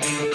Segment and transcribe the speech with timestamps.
[0.00, 0.31] Thank you.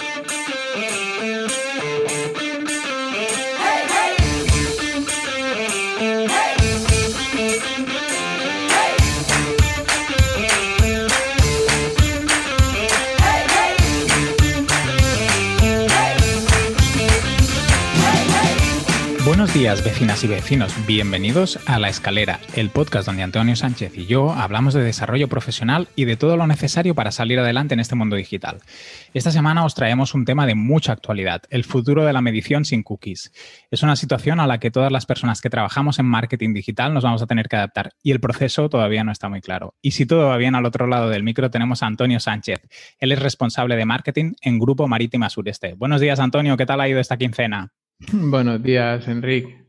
[19.48, 20.86] Buenos días, vecinas y vecinos.
[20.86, 25.88] Bienvenidos a La Escalera, el podcast donde Antonio Sánchez y yo hablamos de desarrollo profesional
[25.96, 28.58] y de todo lo necesario para salir adelante en este mundo digital.
[29.14, 32.82] Esta semana os traemos un tema de mucha actualidad, el futuro de la medición sin
[32.82, 33.32] cookies.
[33.70, 37.04] Es una situación a la que todas las personas que trabajamos en marketing digital nos
[37.04, 39.76] vamos a tener que adaptar y el proceso todavía no está muy claro.
[39.80, 42.60] Y si todo va bien, al otro lado del micro tenemos a Antonio Sánchez.
[42.98, 45.72] Él es responsable de marketing en Grupo Marítima Sureste.
[45.72, 46.58] Buenos días, Antonio.
[46.58, 47.72] ¿Qué tal ha ido esta quincena?
[48.12, 49.66] Buenos días, Enrique.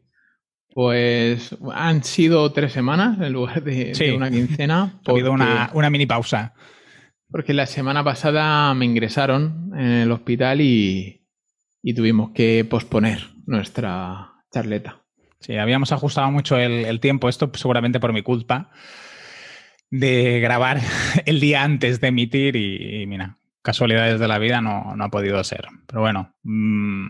[0.71, 4.99] Pues han sido tres semanas en lugar de, una quincena.
[5.07, 6.53] Ha habido una, mini pausa.
[7.29, 11.25] Porque la semana pasada me ingresaron en el hospital y,
[11.95, 15.03] tuvimos que posponer nuestra charleta.
[15.39, 18.71] Sí, habíamos ajustado mucho el, tiempo, esto seguramente por mi culpa,
[19.89, 20.79] de grabar
[21.25, 25.67] el día antes de emitir y mira, casualidades de la vida no, ha podido ser.
[25.85, 27.07] Pero bueno, mm,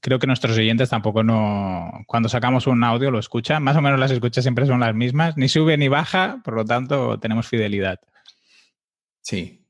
[0.00, 1.90] creo que nuestros oyentes tampoco no.
[2.06, 3.62] Cuando sacamos un audio lo escuchan.
[3.62, 5.36] Más o menos las escuchas siempre son las mismas.
[5.36, 8.00] Ni sube ni baja, por lo tanto tenemos fidelidad.
[9.20, 9.64] Sí.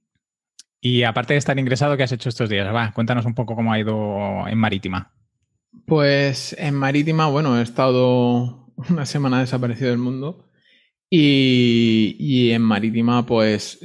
[0.80, 2.74] Y aparte de estar ingresado, ¿qué has hecho estos días?
[2.74, 5.12] Va, cuéntanos un poco cómo ha ido en Marítima.
[5.86, 10.48] Pues en Marítima, bueno, he estado una semana desaparecido del mundo.
[11.08, 13.78] Y, y en Marítima, pues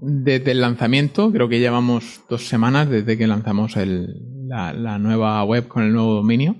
[0.00, 5.82] desde el lanzamiento, creo que llevamos dos semanas desde que lanzamos la, nueva web con
[5.82, 6.56] el nuevo dominio,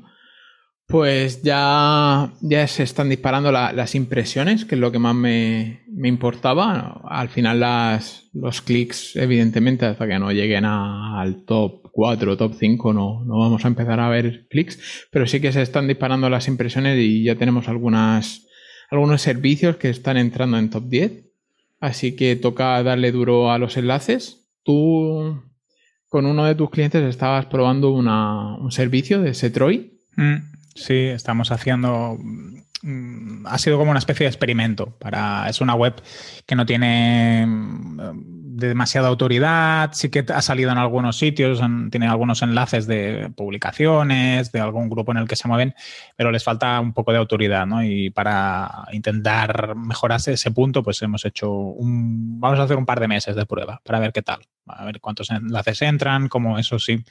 [0.86, 7.02] pues ya, ya se están disparando las impresiones, que es lo que más me, importaba.
[7.04, 12.54] Al final las, los clics, evidentemente, hasta que no lleguen al top 4 o top
[12.58, 16.30] 5 no, no vamos a empezar a ver clics, pero sí que se están disparando
[16.30, 18.46] las impresiones y ya tenemos algunas,
[18.90, 21.27] algunos servicios que están entrando en top 10
[21.80, 24.48] Así que toca darle duro a los enlaces.
[24.64, 25.42] Tú
[26.08, 29.92] con uno de tus clientes estabas probando un servicio de Setroid.
[30.16, 30.36] Mm,
[30.74, 32.18] sí, estamos haciendo
[32.82, 35.94] mm, ha sido como una especie de experimento para es una web
[36.46, 37.46] que no tiene
[38.58, 41.60] de demasiada autoridad, sí que ha salido en algunos sitios,
[41.90, 45.74] tiene algunos enlaces de publicaciones, de algún grupo en el que se mueven,
[46.16, 47.84] pero les falta un poco de autoridad, ¿no?
[47.84, 52.98] Y para intentar mejorarse ese punto, pues hemos hecho un, vamos a hacer un par
[52.98, 56.80] de meses de prueba para ver qué tal, a ver cuántos enlaces entran, cómo eso
[56.80, 57.04] sí,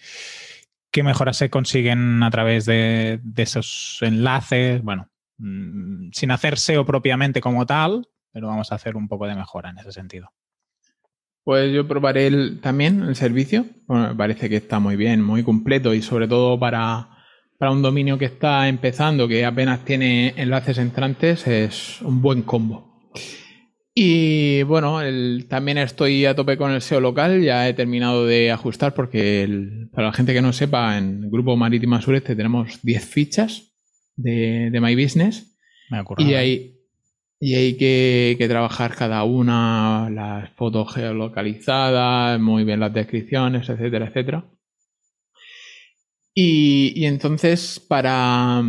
[0.91, 6.85] qué mejoras se consiguen a través de, de esos enlaces, bueno, mm, sin hacer SEO
[6.85, 10.33] propiamente como tal, pero vamos a hacer un poco de mejora en ese sentido.
[11.47, 13.67] Pues yo probaré el, también el servicio.
[13.87, 17.07] me parece que está muy bien, muy completo y sobre todo para,
[17.61, 23.09] un dominio que está empezando, que apenas tiene enlaces entrantes, es un buen combo.
[23.95, 24.99] Y bueno,
[25.47, 29.47] también estoy a tope con el SEO local, ya he terminado de ajustar porque
[29.93, 33.73] para la gente que no sepa, en el grupo Marítima Sureste tenemos 10 fichas
[34.17, 35.57] de, de My Business.
[35.89, 36.25] Me acuerdo.
[36.25, 36.76] Y hay,
[37.39, 44.45] y hay que, trabajar cada una, las fotos geolocalizadas, muy bien las descripciones, etcétera, etcétera.
[46.33, 48.63] Y, entonces, para,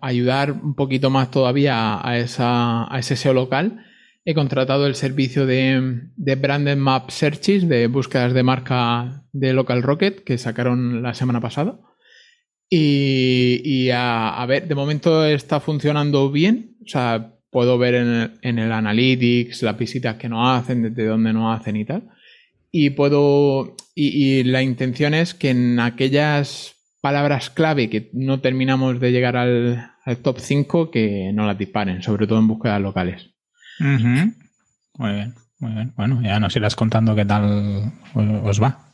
[0.00, 3.84] ayudar un poquito más todavía a, esa, a ese SEO local,
[4.24, 9.82] he contratado el servicio de, de Branded Map Searches, de búsquedas de marca de Local
[9.82, 11.80] Rocket, que sacaron la semana pasada.
[12.70, 16.76] Y, a, a, ver, de momento está funcionando bien.
[16.84, 21.06] O sea, puedo ver en el, en el Analytics las visitas que no hacen, desde
[21.06, 22.08] dónde no hacen y tal.
[22.70, 23.76] Y puedo.
[23.94, 29.90] Y, la intención es que en aquellas palabras clave que no terminamos de llegar al,
[30.22, 33.30] top 5, que no las disparen, sobre todo en búsquedas locales.
[33.78, 35.92] Muy bien, muy bien.
[35.96, 38.92] Bueno, ya nos irás contando qué tal os va.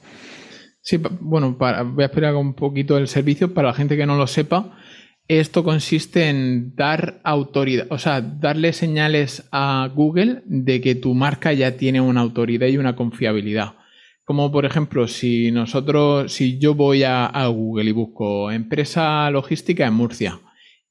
[0.81, 4.17] Sí, bueno, para, voy a esperar un poquito el servicio para la gente que no
[4.17, 4.77] lo sepa.
[5.27, 11.55] Esto consiste en dar autoridad, o sea, darle señales a Google de que tu marca
[11.55, 13.77] ya tiene una autoridad y una confiabilidad.
[14.25, 19.95] Como por ejemplo, si nosotros, si yo voy a, Google y busco empresa logística en
[19.95, 20.41] Murcia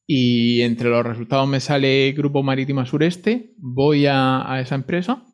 [0.07, 5.25] y entre los resultados me sale Grupo Marítima Sureste, voy a, esa empresa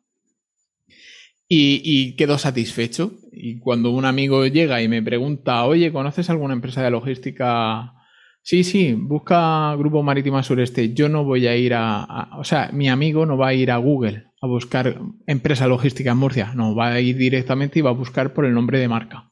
[1.48, 3.14] y, y, quedo satisfecho.
[3.32, 7.94] Y cuando un amigo llega y me pregunta, oye, ¿conoces alguna empresa de logística
[8.42, 10.92] Sí, sí, busca Grupo Marítima Sureste.
[10.92, 13.76] Yo no voy a ir a, O sea, mi amigo no va a ir a
[13.76, 16.52] Google a buscar empresa logística en Murcia.
[16.54, 19.30] No, va a ir directamente y va a buscar por el nombre de marca.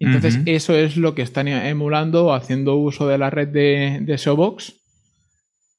[0.00, 4.74] Entonces, eso es lo que están emulando, haciendo uso de la red de, de SEObox.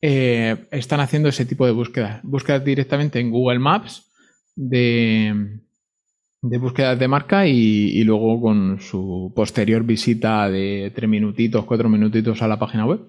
[0.01, 2.21] Eh, están haciendo ese tipo de búsquedas.
[2.23, 4.09] Búsquedas directamente en Google Maps
[4.55, 5.59] de,
[6.49, 12.41] de búsquedas de marca y, luego con su posterior visita de tres minutitos, cuatro minutitos
[12.41, 13.01] a la página web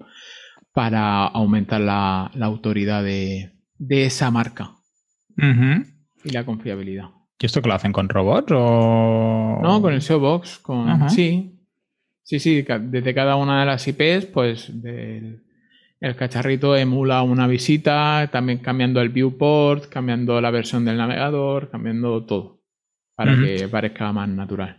[0.73, 3.51] para aumentar la, autoridad de,
[3.89, 4.71] esa marca
[5.37, 7.09] y la confiabilidad.
[7.39, 9.59] ¿Y esto que lo hacen con robots o...?
[9.61, 11.09] No, con el SEO Box, con...
[11.11, 11.59] Sí,
[12.23, 14.71] sí, sí, desde cada una de las IPs, pues
[15.99, 22.25] el cacharrito emula una visita, también cambiando el viewport, cambiando la versión del navegador, cambiando
[22.25, 22.56] todo
[23.17, 24.77] para que parezca más natural.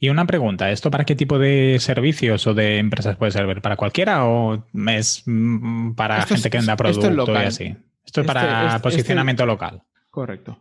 [0.00, 3.60] Y una pregunta, ¿esto para qué tipo de servicios o de empresas puede servir?
[3.60, 7.76] ¿Para cualquiera o es mm, para gente que venda producto y así?
[8.04, 9.82] Esto es para este posicionamiento local.
[10.10, 10.58] Correcto.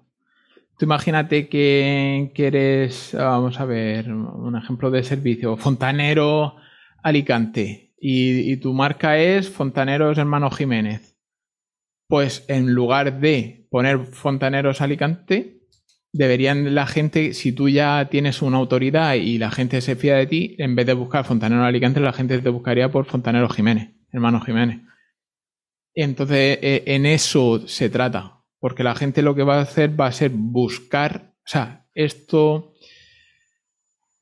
[0.78, 6.56] Tú imagínate que, eres, vamos a ver, un ejemplo de servicio, fontanero
[7.02, 11.18] Alicante y, y tu marca es Fontaneros Hermano Jiménez.
[12.08, 15.61] Pues en lugar de poner Fontaneros Alicante,
[16.14, 20.28] deberían la gente, si tú ya tienes una autoridad y la gente se fía de
[20.28, 24.42] ti, en vez de buscar Fontanero Alicante, la gente te buscaría por Fontanero Jiménez, hermano
[24.42, 24.82] Jiménez.
[25.94, 30.08] Entonces, eh, en eso se trata, porque la gente lo que va a hacer va
[30.08, 32.74] a ser buscar, o sea, esto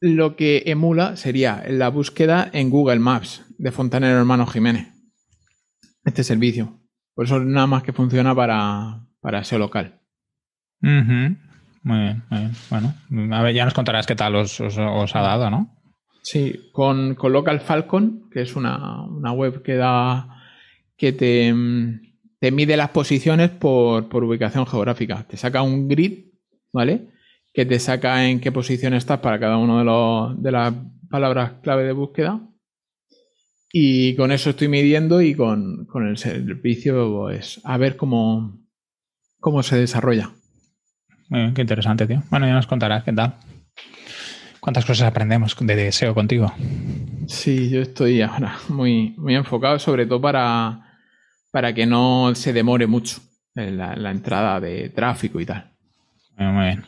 [0.01, 4.87] lo que emula sería la búsqueda en Google Maps de Fontanero Hermano Jiménez.
[6.05, 6.79] Este servicio.
[7.13, 9.99] Por eso nada más que funciona para, para local.
[11.83, 12.51] Muy bien, muy bien.
[12.69, 15.75] Bueno, a ver, ya nos contarás qué tal os, ha dado, ¿no?
[16.21, 20.35] Sí, con, Local Falcon, que es una, web que da
[20.97, 21.53] que te,
[22.39, 25.25] te mide las posiciones por, ubicación geográfica.
[25.27, 26.31] Te saca un grid,
[26.73, 27.09] ¿vale?
[27.53, 30.73] Que te saca en qué posición estás para cada una de, los, de las
[31.09, 32.41] palabras clave de búsqueda.
[33.71, 38.59] Y con eso estoy midiendo y con, el servicio, pues, a ver cómo,
[39.39, 40.31] cómo se desarrolla.
[41.29, 42.23] Muy bien, qué interesante, tío.
[42.29, 43.35] Bueno, ya nos contarás qué tal.
[44.59, 46.51] ¿Cuántas cosas aprendemos de deseo contigo?
[47.27, 50.97] Sí, yo estoy ahora muy, muy enfocado, sobre todo para,
[51.51, 53.21] para que no se demore mucho
[53.53, 55.71] la, la entrada de tráfico y tal.
[56.37, 56.85] Muy bien.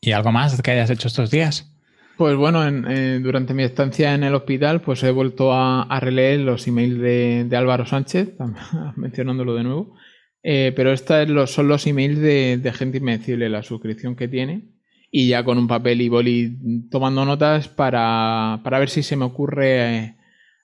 [0.00, 1.70] ¿Y algo más que hayas hecho estos días?
[2.16, 6.66] Pues bueno, eh, durante mi estancia en el hospital, pues he vuelto a, releer los
[6.68, 8.34] emails de, de Álvaro Sánchez,
[8.96, 9.96] mencionándolo de nuevo,
[10.46, 14.74] eh, pero estos son los emails de, gente invencible, la suscripción que tiene.
[15.10, 16.58] Y ya con un papel y boli
[16.90, 20.16] tomando notas para, ver si se me ocurre eh,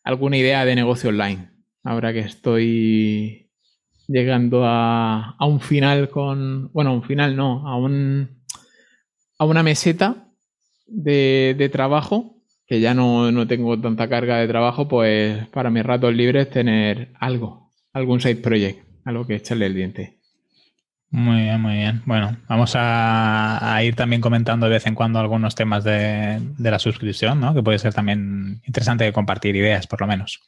[0.04, 1.50] alguna idea de negocio online.
[1.82, 3.50] Ahora que estoy
[4.06, 6.70] llegando a, un final con.
[6.72, 8.42] Bueno, un final no, a un.
[9.38, 10.28] a una meseta
[10.86, 12.36] de, trabajo.
[12.66, 17.12] Que ya no, no tengo tanta carga de trabajo, pues para mis ratos libres tener
[17.18, 20.20] algo, algún side project a lo que echarle el diente.
[21.12, 22.02] Muy bien, muy bien.
[22.06, 27.40] Bueno, vamos a, ir también comentando de vez en cuando algunos temas de, la suscripción,
[27.40, 27.52] ¿no?
[27.52, 30.40] Que puede ser también interesante compartir ideas, por lo menos.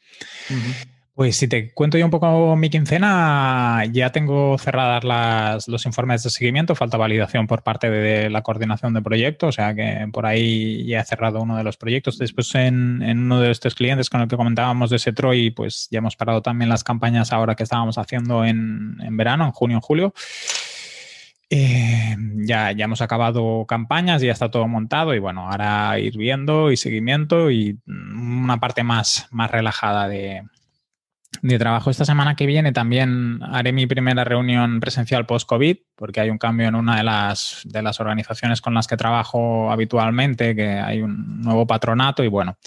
[1.15, 6.31] Pues si te cuento yo un poco mi quincena, ya tengo cerradas los informes de
[6.31, 10.87] seguimiento, falta validación por parte de la coordinación de proyecto, o sea que por ahí
[10.87, 12.17] ya he cerrado uno de los proyectos.
[12.17, 16.17] Después en, uno de estos clientes con el que comentábamos de Setroy, pues ya hemos
[16.17, 20.15] parado también las campañas ahora que estábamos haciendo en, verano, en junio, en julio.
[21.51, 22.17] Eh,
[22.47, 26.79] ya, ya hemos acabado campañas, ya está todo montado y bueno, ahora ir viendo y
[26.79, 30.45] seguimiento y una parte más, más relajada de,
[31.41, 31.91] de trabajo.
[31.91, 36.69] Esta semana que viene también haré mi primera reunión presencial post-COVID, porque hay un cambio
[36.69, 41.41] en una de las, de las organizaciones con las que trabajo habitualmente, que hay un
[41.41, 42.59] nuevo patronato y bueno,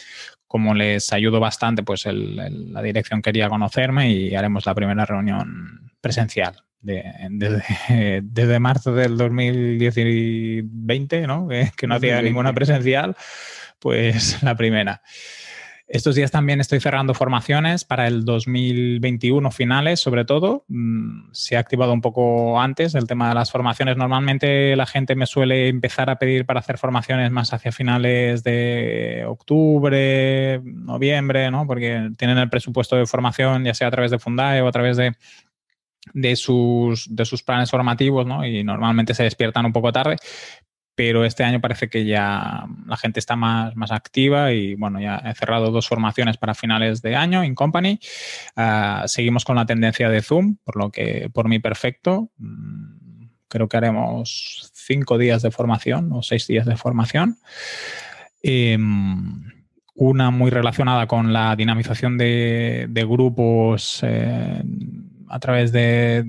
[0.47, 6.63] como les ayudo bastante, pues la dirección quería conocerme y haremos la primera reunión presencial.
[6.81, 11.47] desde, desde, marzo del 2020, ¿no?
[11.47, 13.15] Que, que no hacía ninguna presencial,
[13.79, 15.01] pues la primera.
[15.87, 20.65] Estos días también estoy cerrando formaciones para el 2021 finales, sobre todo.
[20.67, 23.95] Mm, se ha activado un poco antes el tema de las formaciones.
[23.95, 29.25] Normalmente la gente me suele empezar a pedir para hacer formaciones más hacia finales de
[29.27, 31.67] octubre, noviembre, ¿no?
[31.67, 34.97] Porque tienen el presupuesto de formación, ya sea a través de Fundae o a través
[34.97, 35.13] de,
[36.13, 38.43] de sus, de sus planes formativos, ¿no?
[38.43, 40.17] Y normalmente se despiertan un poco tarde,
[40.95, 45.17] pero este año parece que ya la gente está más, más activa y bueno, ya
[45.17, 47.99] he cerrado dos formaciones para finales de año en Company.
[48.55, 52.31] Ah, seguimos con la tendencia de Zoom, por lo que por mí perfecto.
[52.37, 57.37] Mm, creo que haremos cinco días de formación o seis días de formación.
[58.41, 59.43] Em,
[59.95, 64.61] una muy relacionada con la dinamización de, grupos eh,
[65.29, 66.23] a través de,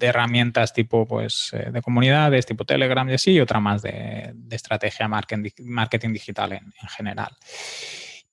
[0.00, 5.08] herramientas tipo pues, eh, de comunidades, tipo Telegram y así, y otra más de, estrategia
[5.08, 7.36] marketing, digital en, general.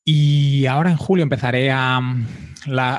[0.03, 2.01] Y ahora en julio empezaré a,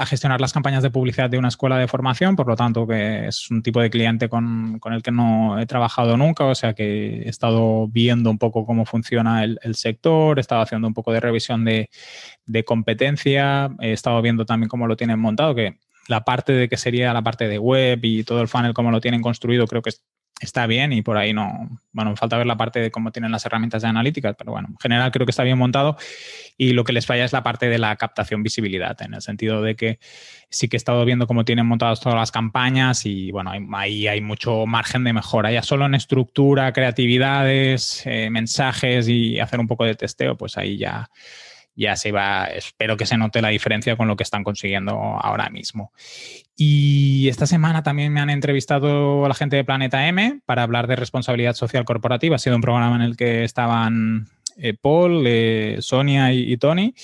[0.06, 3.50] gestionar las campañas de publicidad de una escuela de formación, por lo tanto que es
[3.50, 7.28] un tipo de cliente con, el que no he trabajado nunca, o sea que he
[7.28, 11.64] estado viendo un poco cómo funciona el, sector, he estado haciendo un poco de revisión
[11.64, 11.90] de,
[12.46, 15.78] de, competencia, he estado viendo también cómo lo tienen montado, que
[16.08, 19.00] la parte de que sería la parte de web y todo el funnel, cómo lo
[19.00, 19.90] tienen construido, creo que
[20.40, 23.46] está bien y por ahí no, bueno, falta ver la parte de cómo tienen las
[23.46, 25.96] herramientas de analítica, pero bueno, en general creo que está bien montado
[26.56, 29.62] y lo que les falla es la parte de la captación visibilidad, en el sentido
[29.62, 29.98] de que
[30.50, 34.20] sí que he estado viendo cómo tienen montadas todas las campañas y bueno, ahí hay
[34.20, 39.84] mucho margen de mejora, ya solo en estructura, creatividades, eh, mensajes y hacer un poco
[39.84, 41.08] de testeo, pues ahí ya
[41.74, 45.48] ya se va, espero que se note la diferencia con lo que están consiguiendo ahora
[45.50, 45.92] mismo.
[46.56, 50.86] Y esta semana también me han entrevistado a la gente de Planeta M para hablar
[50.86, 52.36] de responsabilidad social corporativa.
[52.36, 56.94] Ha sido un programa en el que estaban eh, Paul, eh, Sonia y, Tony.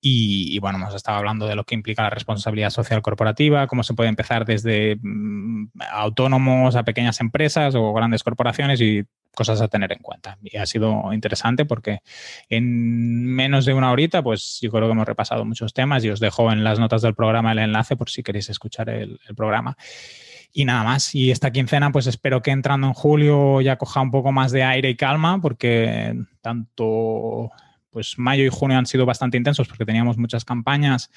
[0.00, 3.94] Y, bueno, hemos estado hablando de lo que implica la responsabilidad social corporativa, cómo se
[3.94, 9.92] puede empezar desde mm, autónomos a pequeñas empresas o grandes corporaciones y cosas a tener
[9.92, 10.38] en cuenta.
[10.42, 12.00] Y ha sido interesante porque
[12.48, 16.20] en menos de una horita, pues yo creo que hemos repasado muchos temas y os
[16.20, 19.76] dejo en las notas del programa el enlace por si queréis escuchar el, programa.
[20.52, 21.14] Y nada más.
[21.14, 24.62] Y esta quincena, pues espero que entrando en julio ya coja un poco más de
[24.62, 27.50] aire y calma, porque tanto
[27.90, 31.10] pues mayo y junio han sido bastante intensos porque teníamos muchas campañas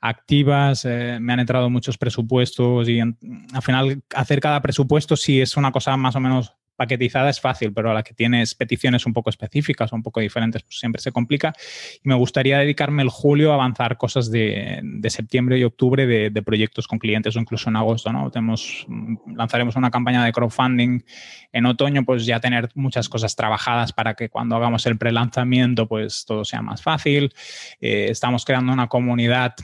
[0.00, 5.56] activas, eh, me han entrado muchos presupuestos y al final hacer cada presupuesto sí es
[5.56, 9.12] una cosa más o menos paquetizada es fácil, pero a la que tienes peticiones un
[9.12, 11.52] poco específicas o un poco diferentes, pues siempre se complica.
[12.04, 16.86] Y me gustaría dedicarme el julio a avanzar cosas de, septiembre y octubre de, proyectos
[16.86, 18.30] con clientes o incluso en agosto, ¿no?
[18.30, 18.86] Tenemos,
[19.26, 21.00] lanzaremos una campaña de crowdfunding
[21.52, 26.24] en otoño, pues ya tener muchas cosas trabajadas para que cuando hagamos el prelanzamiento, pues
[26.24, 27.34] todo sea más fácil.
[27.80, 29.56] Eh, estamos creando una comunidad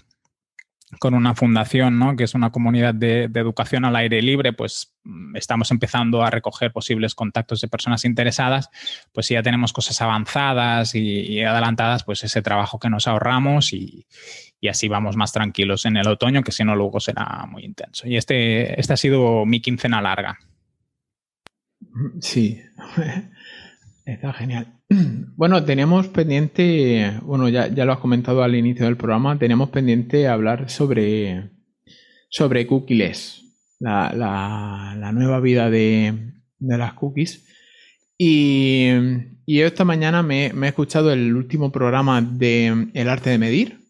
[0.98, 2.16] con una fundación, ¿no?
[2.16, 6.72] que es una comunidad de, educación al aire libre, pues mm, estamos empezando a recoger
[6.72, 8.70] posibles contactos de personas interesadas,
[9.12, 14.06] pues si ya tenemos cosas avanzadas y, adelantadas, pues ese trabajo que nos ahorramos y,
[14.68, 18.08] así vamos más tranquilos en el otoño, que si no luego será muy intenso.
[18.08, 20.38] Y este, este ha sido mi quincena larga.
[22.20, 22.62] Sí,
[24.06, 24.73] está genial.
[25.36, 30.70] Bueno, tenemos pendiente, bueno, ya, lo has comentado al inicio del programa, tenemos pendiente hablar
[30.70, 31.50] sobre,
[32.28, 33.42] sobre cookies,
[33.80, 37.44] la, la, nueva vida de, las cookies.
[38.16, 38.90] Y,
[39.44, 43.80] y esta mañana me, he escuchado el último programa de El arte de medir,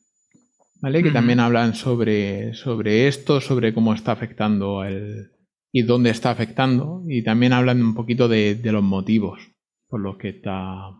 [0.80, 1.02] ¿vale?
[1.02, 5.30] Que también hablan sobre, sobre esto, sobre cómo está afectando el,
[5.72, 9.53] y dónde está afectando, y también hablan un poquito de, de los motivos
[9.94, 10.90] por los que está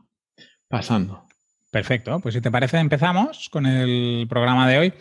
[0.68, 1.24] pasando.
[1.72, 4.92] Perfecto, pues si te parece empezamos con el programa de hoy.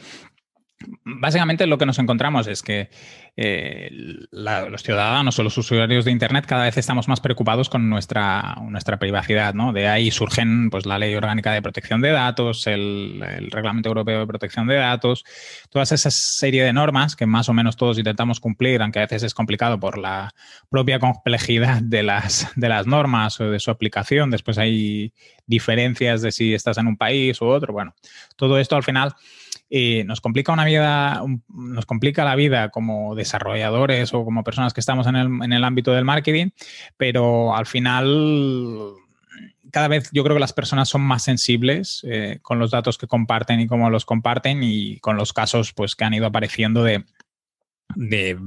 [1.03, 2.89] Básicamente lo que nos encontramos es que
[3.35, 3.89] eh,
[4.31, 8.99] los ciudadanos o los usuarios de Internet cada vez estamos más preocupados con nuestra, nuestra
[8.99, 9.53] privacidad.
[9.53, 9.73] ¿no?
[9.73, 14.27] De ahí surgen pues, la Ley Orgánica de Protección de Datos, el, Reglamento Europeo de
[14.27, 15.23] Protección de Datos,
[15.69, 19.23] todas esas serie de normas que más o menos todos intentamos cumplir, aunque a veces
[19.23, 20.31] es complicado por la
[20.69, 24.29] propia complejidad de las, de las normas o de su aplicación.
[24.29, 25.13] Después hay
[25.47, 27.73] diferencias de si estás en un país u otro.
[27.73, 27.95] Bueno,
[28.35, 29.13] todo esto al final
[29.69, 35.07] nos complica una vida, nos complica la vida como desarrolladores o como personas que estamos
[35.07, 36.49] en el, ámbito del marketing,
[36.95, 38.93] pero al final
[39.71, 43.07] cada vez yo creo que las personas son más sensibles eh, con los datos que
[43.07, 47.03] comparten y cómo los comparten y con los casos pues que han ido apareciendo de,
[47.95, 48.37] de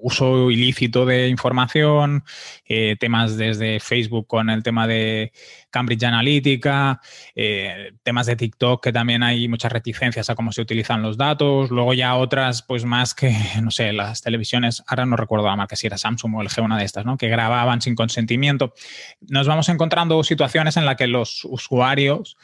[0.00, 2.24] uso ilícito de información,
[2.66, 5.32] eh, temas desde Facebook con el tema de
[5.74, 7.00] Cambridge Analytica,
[7.34, 11.72] eh, temas de TikTok que también hay muchas reticencias a cómo se utilizan los datos,
[11.72, 15.74] luego ya otras pues más que, no sé, las televisiones, ahora no recuerdo la marca
[15.74, 17.18] si era Samsung o el G, una de estas, ¿no?
[17.18, 18.72] que grababan sin consentimiento.
[19.20, 22.36] Nos vamos encontrando situaciones en las que los usuarios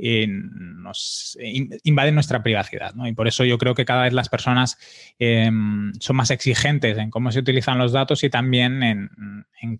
[0.00, 1.36] eh, nos
[1.82, 3.08] invaden nuestra privacidad ¿no?
[3.08, 4.78] y por eso yo creo que cada vez las personas
[5.18, 9.10] son más exigentes en cómo se utilizan los datos y también en,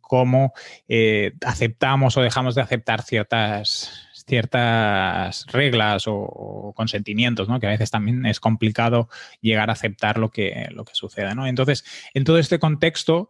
[0.00, 0.52] cómo
[0.88, 7.60] eh, aceptamos o dejamos de aceptar ciertas ciertas reglas o, consentimientos, ¿no?
[7.60, 9.08] que a veces también es complicado
[9.40, 11.34] llegar a aceptar lo que, lo que sucede.
[11.34, 11.46] ¿no?
[11.46, 13.28] Entonces, en todo este contexto,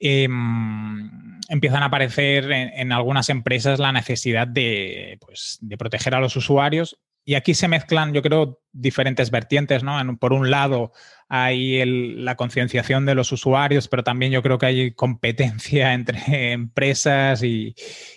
[0.00, 6.34] em, empiezan a aparecer en, algunas empresas la necesidad de, pues, de proteger a los
[6.36, 6.98] usuarios.
[7.24, 9.98] Y aquí se mezclan, yo creo, diferentes vertientes, ¿no?
[10.18, 10.92] por un lado,
[11.30, 17.42] hay la concienciación de los usuarios, pero también yo creo que hay competencia entre empresas
[17.42, 17.74] y,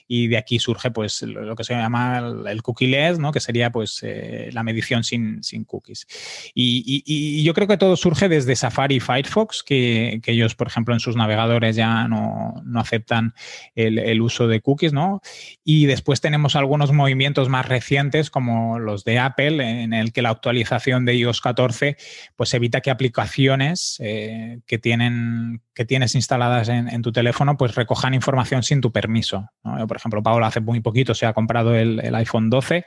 [0.07, 3.31] de aquí surge pues lo que se llama el cookie-less, ¿no?
[3.31, 6.05] que sería pues eh, la medición sin, cookies.
[6.53, 10.99] Y, yo creo que todo surge desde Safari y Firefox, que, ellos, por ejemplo, en
[10.99, 13.33] sus navegadores ya no, aceptan
[13.75, 15.21] el, uso de cookies, ¿no?
[15.63, 20.31] Y después tenemos algunos movimientos más recientes, como los de Apple, en el que la
[20.41, 21.97] actualización de iOS 14
[22.35, 28.15] pues evita que aplicaciones eh, que, tienen, que tienes instaladas en, tu teléfono pues recojan
[28.15, 29.49] información sin tu permiso.
[29.87, 32.83] por ejemplo, Paola hace muy poquito se ha comprado el, iPhone 12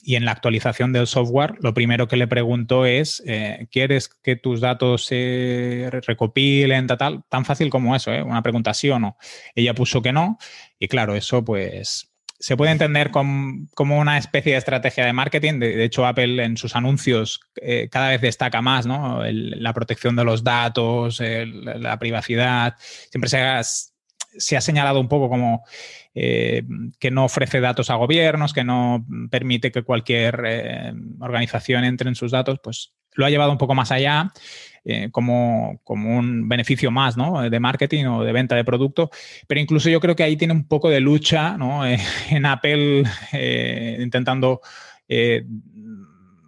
[0.00, 4.36] y en la actualización del software lo primero que le pregunto es, eh, ¿quieres que
[4.36, 8.22] tus datos se recopilen, tal, Tan fácil como eso, ¿eh?
[8.22, 9.16] una pregunta sí o no.
[9.54, 10.38] Ella puso que no
[10.78, 12.07] y claro, eso pues
[12.40, 13.68] se puede entender como,
[13.98, 15.58] una especie de estrategia de marketing.
[15.58, 19.22] De, hecho, Apple en sus anuncios eh, cada vez destaca más ¿no?
[19.24, 22.76] la protección de los datos, la privacidad.
[23.10, 25.64] Siempre se ha, se ha, señalado un poco como
[26.14, 26.62] eh,
[27.00, 32.14] que no ofrece datos a gobiernos, que no permite que cualquier eh, organización entre en
[32.14, 32.60] sus datos.
[32.62, 34.32] Pues lo ha llevado un poco más allá
[34.84, 37.16] eh, como, un beneficio más
[37.50, 39.10] de marketing o de venta de producto,
[39.46, 41.56] pero incluso yo creo que ahí tiene un poco de lucha
[41.86, 41.98] eh,
[42.30, 44.60] en Apple eh, intentando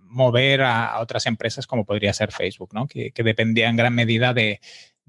[0.08, 4.60] mover a, otras empresas como podría ser Facebook, que, que dependía en gran medida de,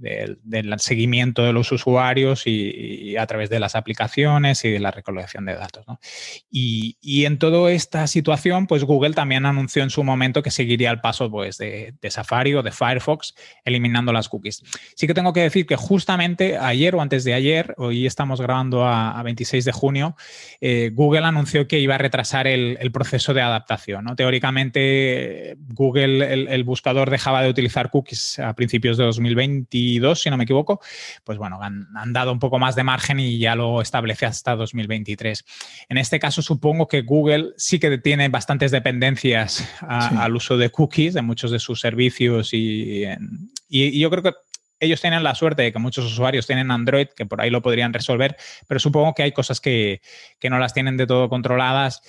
[0.02, 5.46] del, seguimiento de los usuarios y, a través de las aplicaciones y de la recolección
[5.46, 5.86] de datos.
[6.50, 11.02] Y, en toda esta situación, pues Google también anunció en su momento que seguiría el
[11.02, 14.64] paso pues, de, Safari o de Firefox eliminando las cookies.
[14.96, 18.86] Sí que tengo que decir que justamente ayer o antes de ayer, hoy estamos grabando
[18.86, 20.16] a, 26 de junio,
[20.62, 24.06] eh, Google anunció que iba a retrasar el, proceso de adaptación.
[24.18, 30.38] Teóricamente, Google, el, el buscador dejaba de utilizar cookies a principios de 2020 si no
[30.38, 30.80] me equivoco,
[31.24, 35.46] pues bueno, han, dado un poco más de margen y ya lo establece hasta 2023.
[35.90, 41.16] En este caso, supongo que Google sí que tiene bastantes dependencias al uso de cookies
[41.16, 43.06] en muchos de sus servicios y,
[43.70, 44.34] y, yo creo que
[44.80, 47.94] ellos tienen la suerte de que muchos usuarios tienen Android, que por ahí lo podrían
[47.94, 48.36] resolver,
[48.68, 50.02] pero supongo que hay cosas que,
[50.40, 52.02] que no las tienen de todo controladas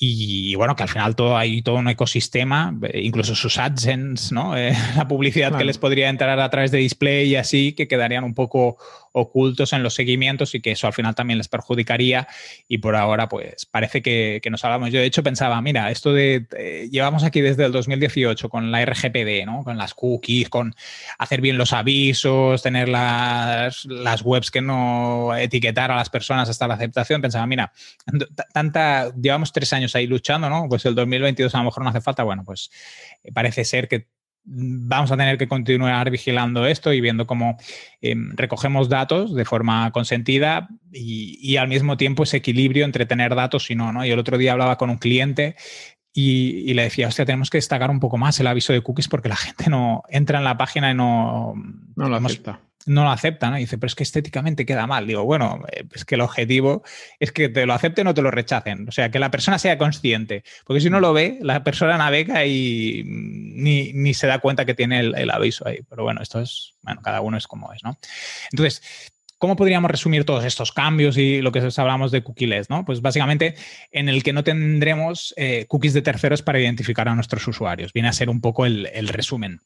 [0.00, 4.56] y bueno, que al final todo hay todo un ecosistema, eh, incluso sus AdSense, ¿no?
[4.58, 8.24] Eh, la publicidad que les podría entrar a través de display y así, que quedarían
[8.24, 8.76] un poco
[9.18, 12.28] ocultos en los seguimientos y que eso al final también les perjudicaría.
[12.68, 14.90] Y por ahora, pues parece que, nos hablamos.
[14.90, 18.84] Yo de hecho pensaba, mira, esto de eh, llevamos aquí desde el 2018 con la
[18.84, 19.62] RGPD, ¿no?
[19.62, 20.74] Con las cookies, con
[21.18, 26.66] hacer bien los avisos, tener las, las webs que no etiquetar a las personas hasta
[26.66, 27.20] la aceptación.
[27.20, 27.72] Pensaba, mira,
[28.52, 30.66] tanta, llevamos tres años ahí luchando, ¿no?
[30.68, 32.22] Pues el 2022 a lo mejor no hace falta.
[32.22, 32.70] Bueno, pues
[33.22, 34.06] eh, parece ser que
[34.50, 37.58] vamos a tener que continuar vigilando esto y viendo cómo
[38.00, 43.70] em, recogemos datos de forma consentida y, al mismo tiempo ese equilibrio entre tener datos
[43.70, 44.06] y no, ¿no?
[44.06, 45.54] Y el otro día hablaba con un cliente
[46.20, 49.28] y, le decía, hostia, tenemos que destacar un poco más el aviso de cookies porque
[49.28, 51.54] la gente no entra en la página y no...
[51.94, 53.54] No lo acepta no lo aceptan.
[53.56, 55.06] Y dice, pero es que estéticamente queda mal.
[55.06, 56.82] Digo, bueno, eh, es que el objetivo
[57.20, 58.88] es que te lo acepten o te lo rechacen.
[58.88, 60.42] O sea, que la persona sea consciente.
[60.64, 65.00] Porque si no lo ve, la persona navega y ni, se da cuenta que tiene
[65.00, 65.80] el, aviso ahí.
[65.88, 67.98] Pero bueno, esto es, bueno, cada uno es como es, ¿no?
[68.50, 68.82] Entonces,
[69.38, 72.68] ¿Cómo podríamos resumir todos estos cambios y lo que hablamos de cookies?
[72.68, 72.84] ¿no?
[72.84, 73.54] Pues básicamente
[73.92, 77.92] en el que no tendremos eh, cookies de terceros para identificar a nuestros usuarios.
[77.92, 79.60] Viene a ser un poco el, resumen.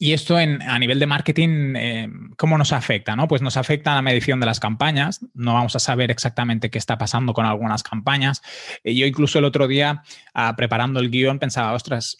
[0.00, 3.14] Y esto a nivel de marketing, eh, ¿cómo nos afecta?
[3.14, 3.28] No?
[3.28, 5.20] Pues nos afecta a la medición de las campañas.
[5.32, 8.42] No vamos a saber exactamente qué está pasando con algunas campañas.
[8.82, 10.02] Eh, yo incluso el otro día,
[10.34, 12.16] ah, preparando el guion, pensaba, ostras,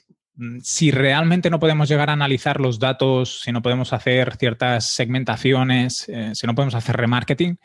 [0.62, 6.08] si realmente no podemos llegar a analizar los datos, si no podemos hacer ciertas segmentaciones,
[6.08, 7.58] eh, si no podemos hacer remarketing,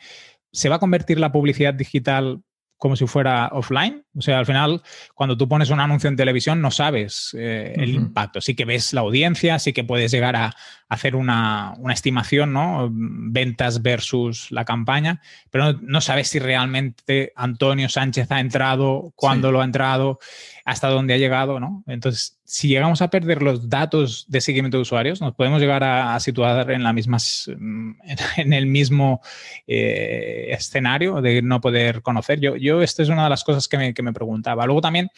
[0.52, 2.42] ¿se va a convertir la publicidad digital
[2.78, 4.04] como si fuera offline.
[4.18, 4.82] O sea, al final,
[5.14, 8.40] cuando tú pones un anuncio en televisión, no sabes eh, el impacto.
[8.40, 10.54] Sí que ves la audiencia, sí que puedes llegar a,
[10.88, 12.88] hacer una, estimación, ¿no?
[12.90, 19.60] Ventas versus la campaña, pero no, sabes si realmente Antonio Sánchez ha entrado, cuándo lo
[19.60, 20.18] ha entrado,
[20.64, 21.84] hasta dónde ha llegado, ¿no?
[21.86, 26.18] Entonces, si llegamos a perder los datos de seguimiento de usuarios, nos podemos llegar a,
[26.20, 27.18] situar en, la misma,
[28.36, 29.20] en el mismo
[29.66, 32.40] eh, escenario de no poder conocer.
[32.40, 34.66] Yo, yo, esta es una de las cosas que me, que me preguntaba.
[34.66, 35.10] Luego también,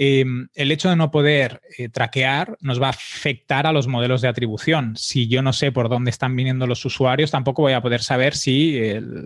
[0.00, 4.22] Em, el hecho de no poder eh, traquear nos va a afectar a los modelos
[4.22, 4.94] de atribución.
[4.96, 8.36] Si yo no sé por dónde están viniendo los usuarios, tampoco voy a poder saber
[8.36, 8.78] si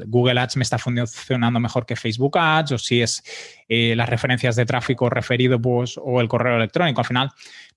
[0.07, 3.23] Google Ads me está funcionando mejor que Facebook Ads o si es
[3.69, 7.03] eh, las referencias de tráfico referido pues, o el correo electrónico.
[7.03, 7.29] Al final,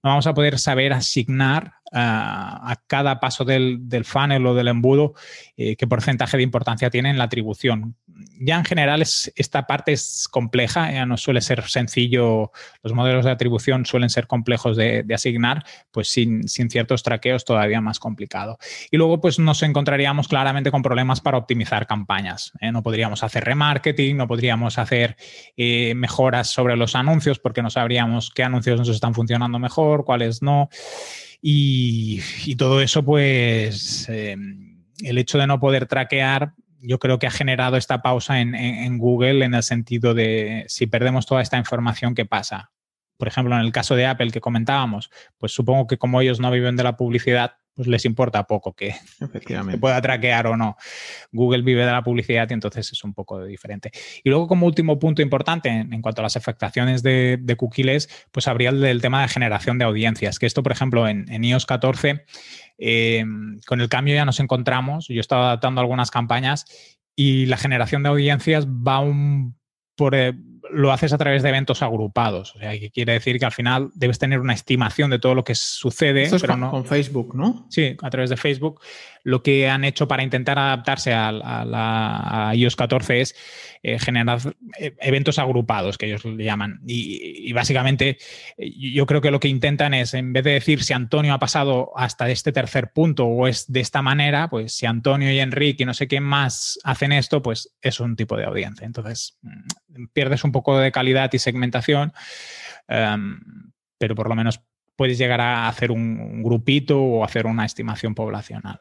[0.02, 5.14] no vamos a poder saber asignar a cada paso del, funnel o del embudo
[5.58, 7.96] eh, qué porcentaje de importancia tiene en la atribución.
[8.40, 12.52] Ya en general esta parte es compleja, ya no suele ser sencillo,
[12.84, 18.00] los modelos de atribución suelen ser complejos de, asignar, pues sin, ciertos traqueos todavía más
[18.00, 18.58] complicado.
[18.92, 22.52] Y luego pues nos encontraríamos claramente con problemas para optimizar campañas.
[22.60, 22.72] ¿eh?
[22.72, 25.16] No podríamos hacer remarketing, no podríamos hacer
[25.56, 30.42] eh, mejoras sobre los anuncios porque no sabríamos qué anuncios nos están funcionando mejor, cuáles
[30.42, 30.70] no.
[31.48, 37.32] Y, todo eso, pues, em, el hecho de no poder traquear, yo creo que ha
[37.32, 42.26] generado esta pausa en, Google en el sentido de si perdemos toda esta información, ¿qué
[42.26, 42.72] pasa?
[43.18, 46.50] Por ejemplo, en el caso de Apple que comentábamos, pues supongo que como ellos no
[46.50, 48.96] viven de la publicidad, pues les importa poco que,
[49.80, 50.78] pueda traquear o no.
[51.32, 53.92] Google vive de la publicidad y entonces es un poco diferente.
[54.24, 58.48] Y luego, como último punto importante en, cuanto a las afectaciones de, de cookies, pues
[58.48, 62.26] habría el del tema de generación de audiencias, que esto, por ejemplo, en, iOS 14,
[62.78, 63.26] eh,
[63.68, 66.66] con el cambio ya nos encontramos, yo estaba adaptando algunas campañas
[67.16, 69.56] y la generación de audiencias va un
[69.96, 70.34] por, eh,
[70.72, 72.56] lo haces a través de eventos agrupados.
[72.56, 75.44] O sea, que quiere decir que al final debes tener una estimación de todo lo
[75.44, 76.24] que sucede.
[76.24, 76.72] Esto es con, no...
[76.72, 77.68] con Facebook, ¿no?
[77.70, 78.82] Sí, a través de Facebook
[79.26, 83.36] lo que han hecho para intentar adaptarse a, la, iOS 14 es
[83.82, 84.40] eh, generar
[84.80, 86.80] eh, eventos agrupados, que ellos le llaman.
[86.86, 88.18] Y, básicamente
[88.58, 91.92] yo creo que lo que intentan es, en vez de decir si Antonio ha pasado
[91.96, 95.86] hasta este tercer punto o es de esta manera, pues si Antonio y Enrique y
[95.88, 98.86] no sé quién más hacen esto, pues es un tipo de audiencia.
[98.86, 102.14] Entonces mm, pierdes un poco de calidad y segmentación.
[102.88, 103.40] Em,
[103.98, 104.62] pero por lo menos
[104.96, 108.80] puedes llegar a hacer un, grupito o hacer una estimación poblacional.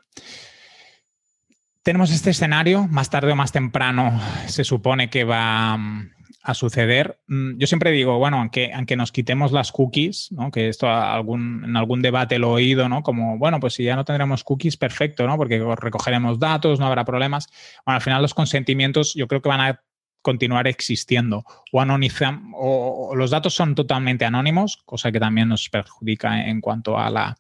[1.83, 6.11] Tenemos este escenario, más tarde o más temprano se supone que va mm,
[6.45, 7.19] a suceder.
[7.27, 10.51] Mm, yo siempre digo, bueno, aunque, aunque nos quitemos las cookies, ¿no?
[10.51, 13.03] que esto algún, en algún debate lo he oído, ¿no?
[13.03, 15.37] Como, bueno, pues si ya no tendremos cookies, perfecto, ¿no?
[15.37, 17.49] Porque recogeremos datos, no habrá problemas.
[17.85, 19.81] Bueno, al final los consentimientos yo creo que van a
[20.25, 26.61] continuar existiendo o, o, los datos son totalmente anónimos, cosa que también nos perjudica en
[26.63, 27.37] cuanto a, la,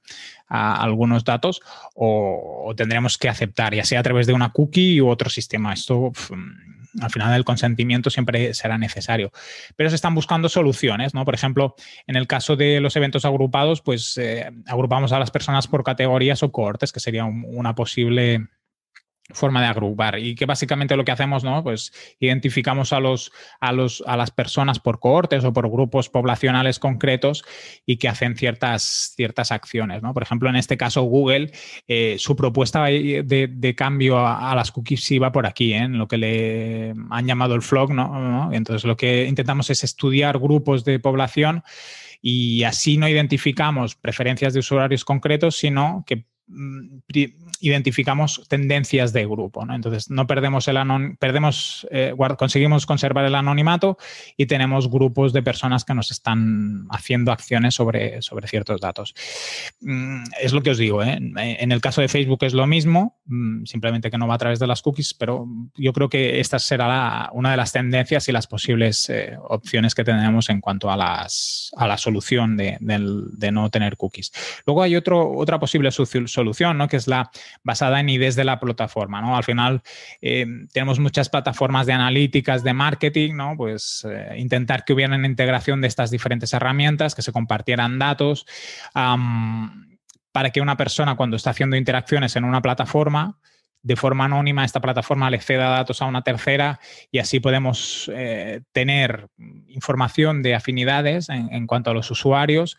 [0.49, 1.63] algunos datos,
[1.95, 5.73] o, tendremos que aceptar, ya sea a través de una cookie u otro sistema.
[5.73, 6.13] Esto
[7.01, 9.33] al final el consentimiento siempre será necesario.
[9.77, 11.25] Pero se están buscando soluciones, ¿no?
[11.25, 11.75] Por ejemplo,
[12.07, 16.43] en el caso de los eventos agrupados, pues eh, agrupamos a las personas por categorías
[16.43, 18.47] o cohortes, que sería una posible
[19.33, 21.63] forma de agrupar y que básicamente lo que hacemos, ¿no?
[21.63, 26.79] Pues identificamos a los, a los, a las personas por cohortes o por grupos poblacionales
[26.79, 27.43] concretos
[27.87, 30.13] y que hacen ciertas, ciertas acciones, ¿no?
[30.13, 31.53] Por ejemplo, en este caso Google,
[31.89, 35.79] eh, su propuesta de, cambio a, las cookies iba por aquí, ¿eh?
[35.79, 38.51] en lo que le han llamado el flog, ¿no?
[38.53, 41.63] Entonces lo que intentamos es estudiar grupos de población
[42.21, 46.25] y así no identificamos preferencias de usuarios concretos, sino que
[47.61, 49.65] identificamos tendencias de grupo.
[49.71, 50.77] Entonces, no perdemos el
[51.19, 53.97] perdemos, eh, conseguimos conservar el anonimato
[54.37, 59.15] y tenemos grupos de personas que nos están haciendo acciones sobre, sobre ciertos datos.
[59.81, 61.03] Mm, es lo que os digo.
[61.03, 61.19] ¿eh?
[61.19, 64.59] En el caso de Facebook es lo mismo, mm, simplemente que no va a través
[64.59, 68.47] de las cookies, pero yo creo que esta será una de las tendencias y las
[68.47, 72.79] posibles eh, opciones que tenemos en cuanto a, la solución de,
[73.53, 74.33] no tener cookies.
[74.67, 76.89] Luego hay otra posible solución, ¿no?
[76.89, 77.31] que es la
[77.63, 79.37] basada en ideas de la plataforma, ¿no?
[79.37, 79.83] Al final
[80.21, 83.55] eh, tenemos muchas plataformas de analíticas, de marketing, ¿no?
[83.57, 88.47] Pues eh, intentar que hubiera una integración de estas diferentes herramientas, que se compartieran datos,
[90.33, 93.39] para que una persona cuando está haciendo interacciones en una plataforma,
[93.85, 96.81] de forma anónima esta plataforma le ceda datos a una tercera
[97.13, 99.29] y así podemos eh, tener
[99.69, 102.79] información de afinidades en, cuanto a los usuarios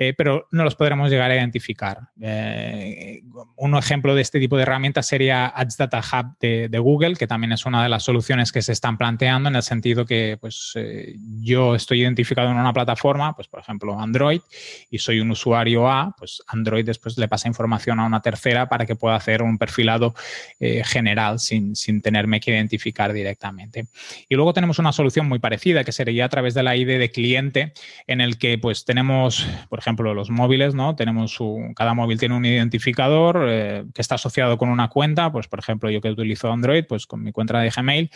[0.00, 1.98] eh, pero no los podremos llegar a identificar.
[2.20, 3.20] Eh,
[3.56, 7.50] un ejemplo de este tipo de herramientas sería Ads Data Hub de, Google, que también
[7.50, 11.16] es una de las soluciones que se están planteando en el sentido que pues, eh,
[11.40, 14.40] yo estoy identificado en una plataforma, pues por ejemplo Android,
[14.88, 18.86] y soy un usuario A, pues Android después le pasa información a una tercera para
[18.86, 20.14] que pueda hacer un perfilado
[20.60, 23.88] general sin, sin tenerme que identificar directamente.
[24.28, 27.10] Y luego tenemos una solución muy parecida que sería a través de la ID de
[27.10, 27.72] cliente
[28.06, 30.94] en el que pues tenemos, por ejemplo, ejemplo, los móviles, ¿no?
[30.94, 35.48] Tenemos un, cada móvil tiene un identificador eh, que está asociado con una cuenta, pues
[35.48, 38.10] por ejemplo, yo que utilizo Android, pues con mi cuenta de Gmail,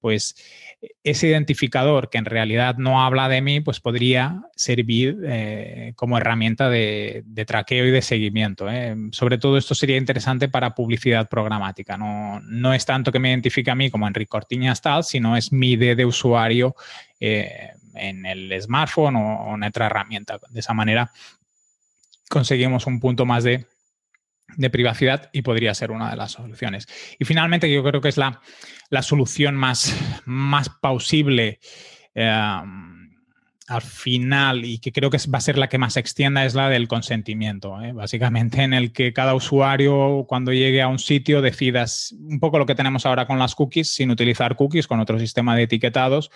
[0.00, 0.34] pues
[1.02, 6.70] ese identificador que en realidad no habla de mí, pues podría servir eh, como herramienta
[6.70, 8.70] de, traqueo y de seguimiento.
[8.70, 8.94] ¿eh?
[9.12, 11.96] Sobre todo esto sería interesante para publicidad programática.
[11.96, 15.52] No, no, es tanto que me identifique a mí como Enrique Cortiñas tal, sino es
[15.52, 16.76] mi ID de usuario
[17.98, 20.38] en el smartphone o, en otra herramienta.
[20.50, 21.10] De esa manera
[22.28, 23.66] conseguimos un punto más de
[24.56, 26.86] de privacidad y podría ser una de las soluciones.
[27.18, 28.40] Y finalmente, yo creo que es la,
[29.02, 31.60] solución más, más pausible
[32.14, 32.62] eh,
[33.68, 36.70] al final y que creo que va a ser la que más extienda es la
[36.70, 37.92] del consentimiento, ¿eh?
[37.92, 42.64] básicamente en el que cada usuario cuando llegue a un sitio decidas un poco lo
[42.64, 46.30] que tenemos ahora con las cookies, sin utilizar cookies, con otro sistema de etiquetados,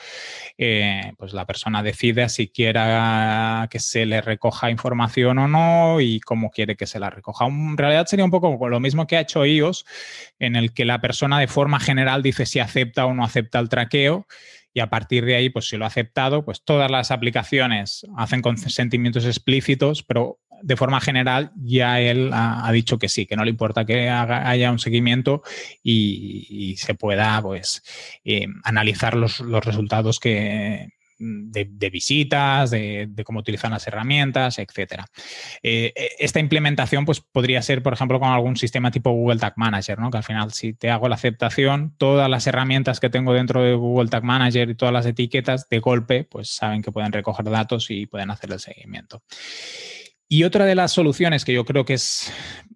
[0.58, 6.20] eh, pues la persona decide si quiera que se le recoja información o no y
[6.20, 7.46] cómo quiere que se la recoja.
[7.46, 9.86] En realidad sería un poco lo mismo que ha hecho iOS,
[10.38, 13.70] en el que la persona de forma general dice si acepta o no acepta el
[13.70, 14.26] traqueo
[14.74, 18.42] y a partir de ahí, pues si lo ha aceptado, pues todas las aplicaciones hacen
[18.42, 23.50] consentimientos explícitos, pero de forma general ya él ha, dicho que sí, que no le
[23.50, 25.42] importa que haya un seguimiento
[25.82, 27.82] y, se pueda pues
[28.24, 30.88] eh, analizar los, los resultados que,
[31.22, 35.06] de, visitas, de, cómo utilizan las herramientas, etcétera.
[35.62, 39.54] Eh, e, esta implementación pues, podría ser, por ejemplo, con algún sistema tipo Google Tag
[39.56, 40.10] Manager, ¿no?
[40.10, 43.74] que al final si te hago la aceptación, todas las herramientas que tengo dentro de
[43.74, 47.90] Google Tag Manager y todas las etiquetas de golpe, pues saben que pueden recoger datos
[47.90, 49.22] y pueden hacer el seguimiento.
[50.28, 52.32] Y otra de las soluciones que yo creo que es,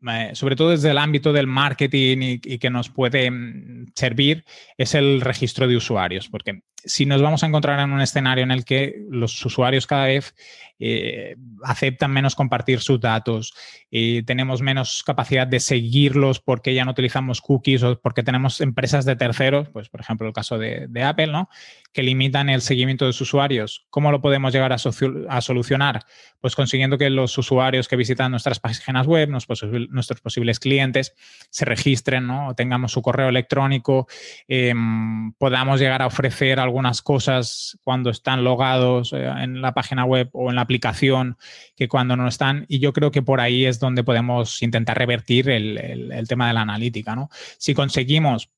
[0.06, 4.44] eh, sobre todo desde el ámbito del marketing y, y, que nos puede mm, servir,
[4.76, 8.51] es el registro de usuarios, porque si nos vamos a encontrar en un escenario en
[8.51, 10.35] el que los usuarios cada vez
[10.79, 13.55] eh, aceptan menos compartir sus datos,
[13.99, 19.05] y tenemos menos capacidad de seguirlos porque ya no utilizamos cookies o porque tenemos empresas
[19.05, 21.49] de terceros, pues por ejemplo el caso de, Apple, ¿no?
[21.92, 23.87] que limitan el seguimiento de sus usuarios.
[23.90, 26.05] ¿Cómo lo podemos llegar a, solucionar?
[26.40, 31.14] Pues consiguiendo que los usuarios que visitan nuestras páginas web, nuestros posibles clientes,
[31.49, 32.49] se registren ¿no?
[32.49, 34.09] o tengamos su correo electrónico,
[34.46, 40.28] em, podamos llegar a ofrecer algunas cosas cuando están logados eh, en la página web
[40.32, 41.38] o en la aplicación
[41.74, 42.66] que cuando no están.
[42.68, 46.60] Y yo creo que por ahí es donde podemos intentar revertir el, tema de la
[46.60, 47.16] analítica.
[47.16, 47.30] ¿no?
[47.56, 48.50] Si conseguimos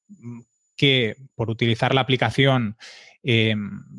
[0.74, 2.76] que por utilizar la aplicación
[3.22, 3.54] eh,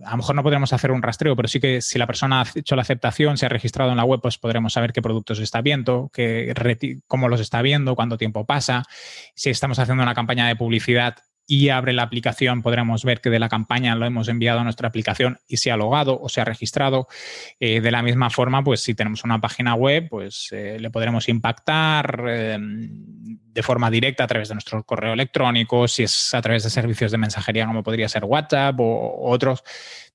[0.05, 2.45] a lo mejor no podremos hacer un rastreo, pero sí que si la persona ha
[2.55, 5.62] hecho la aceptación, se ha registrado en la web, pues podremos saber qué productos está
[5.62, 6.53] viendo, qué,
[7.08, 8.84] cómo los está viendo, cuánto tiempo pasa.
[9.36, 11.17] Si estamos haciendo una campaña de publicidad,
[11.49, 14.88] y abre la aplicación, podremos ver que de la campaña lo hemos enviado a nuestra
[14.88, 17.07] aplicación y se ha logado o se ha registrado.
[17.59, 21.27] Eh, de la misma forma, pues si tenemos una página web, pues eh, le podremos
[21.27, 26.63] impactar em, de forma directa a través de nuestro correo electrónico, si es a través
[26.65, 29.63] de servicios de mensajería como podría ser WhatsApp o otros,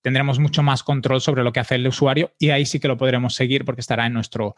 [0.03, 2.97] tendremos mucho más control sobre lo que hace el usuario y ahí sí que lo
[2.97, 4.55] podremos seguir porque estará en nuestro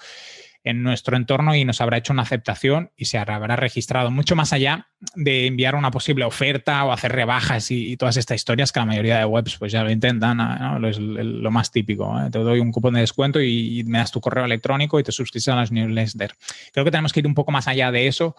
[0.65, 4.53] en nuestro entorno y nos habrá hecho una aceptación y se habrá registrado mucho más
[4.53, 8.87] allá de enviar una posible oferta o hacer rebajas y, todas estas historias que la
[8.87, 10.89] mayoría de webs pues ya lo intentan, ¿no?
[10.89, 12.19] es lo más típico.
[12.21, 12.31] ¿eh?
[12.31, 15.49] Te doy un cupón de descuento y, me das tu correo electrónico y te suscribes
[15.49, 16.35] a las newsletters.
[16.73, 18.37] Creo que tenemos que ir un poco más allá de eso.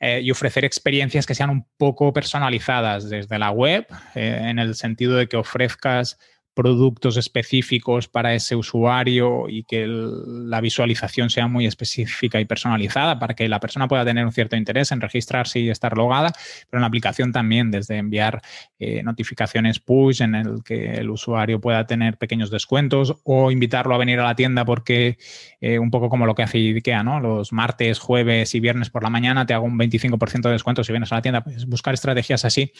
[0.00, 4.76] Eh, y ofrecer experiencias que sean un poco personalizadas desde la web, eh, en el
[4.76, 6.18] sentido de que ofrezcas
[6.58, 13.34] productos específicos para ese usuario y que la visualización sea muy específica y personalizada para
[13.34, 16.32] que la persona pueda tener un cierto interés en registrarse y estar logada,
[16.68, 18.42] pero en la aplicación también desde enviar
[18.80, 23.98] eh, notificaciones push en el que el usuario pueda tener pequeños descuentos o invitarlo a
[23.98, 25.16] venir a la tienda porque
[25.60, 27.20] eh, un poco como lo que hace IKEA, ¿no?
[27.20, 30.90] Los martes, jueves y viernes por la mañana te hago un 25% de descuento si
[30.90, 32.72] vienes a la tienda, pues buscar estrategias así,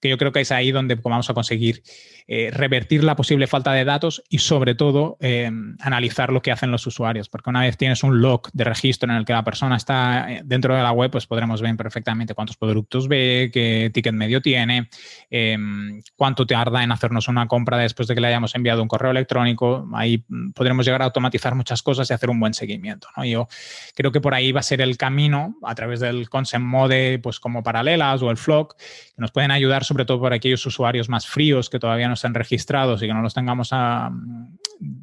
[0.00, 1.82] que yo creo que es ahí donde vamos a conseguir
[2.28, 3.14] eh, revertir la
[3.46, 7.62] falta de datos y sobre todo eh, analizar lo que hacen los usuarios, porque una
[7.62, 10.82] vez tienes un log de registro en el que la persona está eh, dentro de
[10.82, 14.88] la web, pues podremos ver perfectamente cuántos productos ve, qué ticket medio tiene,
[15.30, 19.10] em, cuánto tarda en hacernos una compra después de que le hayamos enviado un correo
[19.10, 19.88] electrónico.
[19.94, 23.08] Ahí mm, podremos llegar a automatizar muchas cosas y hacer un buen seguimiento.
[23.16, 23.24] ¿no?
[23.24, 23.48] Yo
[23.94, 27.40] creo que por ahí va a ser el camino a través del Consent Mode, pues
[27.40, 31.26] como paralelas o el Flock, que nos pueden ayudar sobre todo por aquellos usuarios más
[31.26, 33.70] fríos que todavía no están registrados y que no los tengamos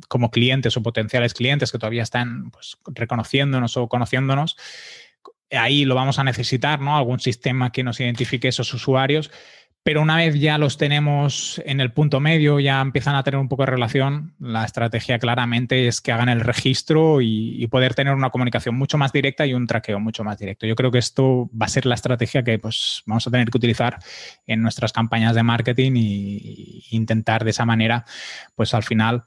[0.08, 4.56] como clientes o potenciales clientes que todavía están pues, reconociéndonos o conociéndonos,
[5.52, 6.98] ahí lo vamos a necesitar, ¿no?
[6.98, 9.32] Algún sistema que nos identifique esos usuarios,
[9.86, 13.50] Pero una vez ya los tenemos en el punto medio, ya empiezan a tener un
[13.50, 18.30] poco de relación, la estrategia claramente es que hagan el registro y, poder tener una
[18.30, 20.68] comunicación mucho más directa y un traqueo mucho más directo.
[20.68, 23.58] Yo creo que esto va a ser la estrategia que pues, vamos a tener que
[23.58, 23.98] utilizar
[24.46, 28.06] en nuestras campañas de marketing e intentar de esa manera,
[28.56, 29.24] pues al final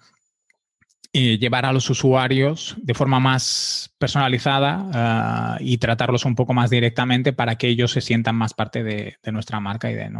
[1.38, 7.32] llevar a los usuarios de forma más personalizada ah, y tratarlos un poco más directamente
[7.32, 10.10] para que ellos se sientan más parte de, nuestra marca y, de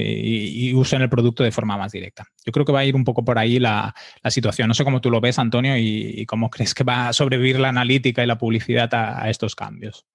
[0.00, 2.26] y, usen el producto de forma más directa.
[2.44, 3.94] Yo creo que va a ir un poco por ahí la,
[4.28, 4.68] situación.
[4.68, 7.68] No sé cómo tú lo ves, Antonio, y, cómo crees que va a sobrevivir la
[7.68, 10.06] analítica y la publicidad a, estos cambios.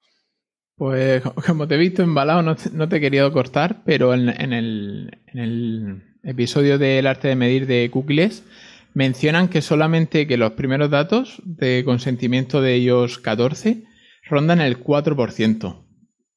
[0.75, 5.19] Pues como te he visto embalado, no, no te he querido cortar, pero en, el,
[5.27, 8.43] en el episodio del arte de medir de cookies
[8.93, 13.83] mencionan que solamente que los primeros datos de consentimiento de ellos 14
[14.29, 15.65] rondan el 4%.
[15.65, 15.85] O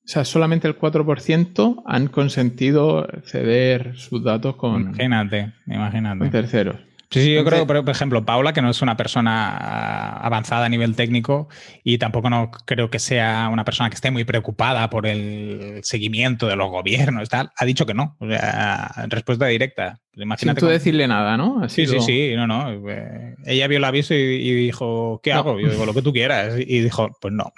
[0.06, 6.18] sea, solamente el 4% han consentido ceder sus datos con, imagínate, imagínate.
[6.18, 6.76] con terceros.
[7.14, 10.96] Sí, sí, yo creo, por ejemplo, Paula, que no es una persona avanzada a nivel
[10.96, 11.48] técnico
[11.84, 16.48] y tampoco no creo que sea una persona que esté muy preocupada por el seguimiento
[16.48, 18.16] de los gobiernos, tal, ha dicho que no.
[18.18, 20.00] O sea, respuesta directa.
[20.14, 21.68] Imagínate Sin tú decirle nada, ¿no?
[21.68, 22.90] sí, sí, sí, no, no.
[22.90, 25.60] Eh, ella vio el aviso y, dijo, ¿qué hago?
[25.60, 26.54] Yo digo, lo que tú quieras.
[26.58, 27.52] Y dijo, pues no.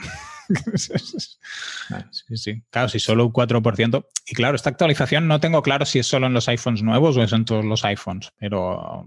[0.75, 2.63] sí, sí.
[2.69, 4.07] Claro, si solo un 4%.
[4.27, 7.23] Y claro, esta actualización no tengo claro si es solo en los iPhones nuevos o
[7.23, 9.07] es en todos los iPhones, pero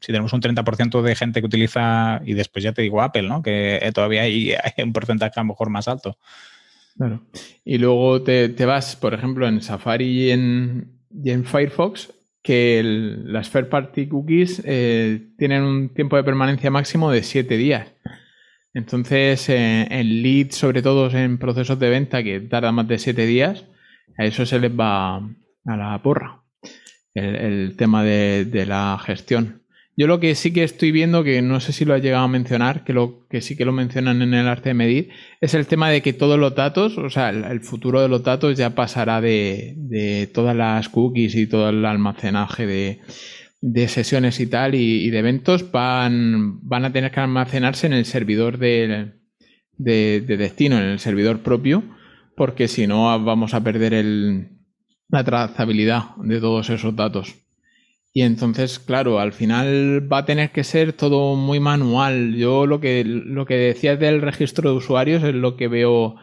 [0.00, 3.42] si tenemos un 30% de gente que utiliza, y después ya te digo Apple, ¿no?
[3.42, 6.18] Que eh, todavía hay, un porcentaje a lo mejor más alto.
[6.96, 7.22] Claro.
[7.64, 10.92] Y luego te, vas, por ejemplo, en Safari y en,
[11.24, 17.22] en Firefox, que las third party cookies eh, tienen un tiempo de permanencia máximo de
[17.22, 17.88] 7 días.
[18.74, 23.26] Entonces, eh, en leads, sobre todo en procesos de venta que tardan más de 7
[23.26, 23.64] días,
[24.16, 26.42] a eso se les va a la porra
[27.14, 29.62] el, tema de, la gestión.
[29.98, 32.28] Yo lo que sí que estoy viendo, que no sé si lo has llegado a
[32.28, 35.08] mencionar, que lo que sí que lo mencionan en el arte de medir,
[35.40, 38.56] es el tema de que todos los datos, o sea, el, futuro de los datos
[38.56, 43.00] ya pasará de, todas las cookies y todo el almacenaje
[43.60, 48.04] de, sesiones y tal y, de eventos van, van a tener que almacenarse en el
[48.04, 49.14] servidor de,
[49.78, 51.82] de destino, en el servidor propio,
[52.36, 54.48] porque si no vamos a perder
[55.08, 57.47] la trazabilidad de todos esos datos.
[58.12, 62.34] Y entonces, claro, al final va a tener que ser todo muy manual.
[62.34, 66.16] Yo lo que, lo que decías del registro de usuarios es lo que veo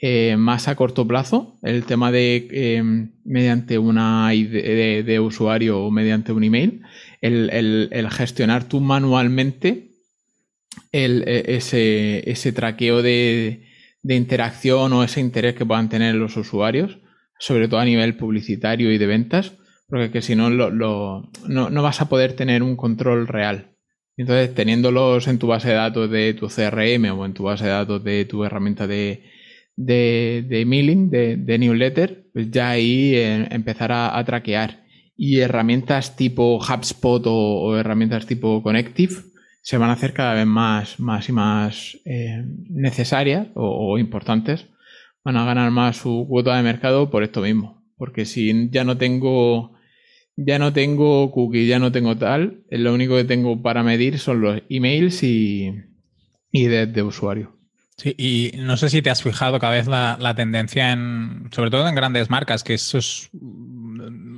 [0.00, 1.58] eh, más a corto plazo.
[1.62, 2.82] El tema de eh,
[3.24, 6.82] mediante una ID de, usuario o mediante un email,
[7.20, 9.92] el, gestionar tú manualmente
[10.92, 13.64] el, e, ese, ese traqueo de,
[14.02, 16.98] de interacción o ese interés que puedan tener los usuarios
[17.38, 19.52] sobre todo a nivel publicitario y de ventas,
[19.88, 23.74] porque que si no, lo, no, vas a poder tener un control real.
[24.16, 27.70] Entonces, teniéndolos en tu base de datos de tu CRM o en tu base de
[27.70, 29.22] datos de tu herramienta de,
[29.76, 34.84] de, de mailing, de, newsletter, pues ya ahí eh, empezar a, traquear.
[35.16, 39.14] Y herramientas tipo HubSpot o, herramientas tipo Connective
[39.62, 44.66] se van a hacer cada vez más, más y más eh, necesarias o importantes
[45.24, 47.84] van a ganar más su cuota de mercado por esto mismo.
[47.96, 49.77] Porque si ya no tengo
[50.40, 54.40] ya no tengo cookie, ya no tengo tal, lo único que tengo para medir son
[54.40, 55.74] los emails y,
[56.52, 57.56] y de, usuario.
[57.96, 61.70] Sí, y no sé si te has fijado cada vez la, la, tendencia en, sobre
[61.70, 63.30] todo en grandes marcas, que eso es,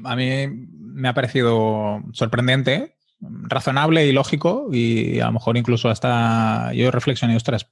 [0.05, 6.73] a mí me ha parecido sorprendente, razonable y lógico, y a lo mejor incluso hasta
[6.73, 7.67] yo reflexioné, ostras,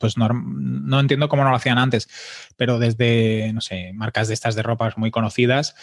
[0.00, 2.08] pues no, entiendo cómo no lo hacían antes,
[2.56, 5.74] pero desde, no sé, marcas de estas de ropas muy conocidas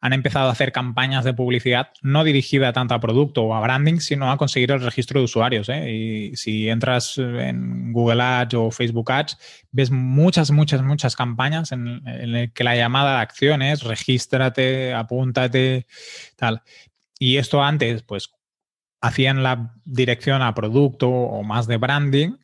[0.00, 3.98] han empezado a hacer campañas de publicidad no dirigida tanto a producto o a branding,
[3.98, 5.68] sino a conseguir el registro de usuarios.
[5.68, 5.90] ¿eh?
[5.90, 9.38] Y si entras en Google Ads o Facebook Ads,
[9.72, 15.86] ves muchas, muchas, muchas campañas en, las que la llamada de acción es regístrate, apúntate,
[16.36, 16.62] tal.
[17.18, 18.30] Y esto antes, pues,
[19.00, 22.36] hacían la dirección a producto o más de branding